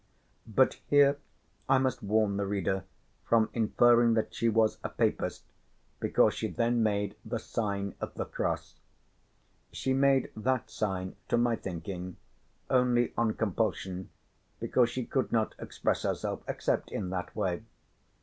[0.47, 1.19] But here
[1.69, 2.85] I must warn the reader
[3.23, 5.43] from inferring that she was a papist
[5.99, 8.79] because she then made the sign of the cross.
[9.71, 12.17] She made that sign to my thinking
[12.67, 14.09] only on compulsion
[14.59, 17.61] because she could not express herself except in that way.